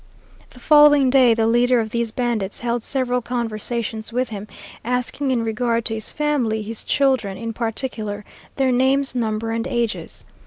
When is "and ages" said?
9.51-10.25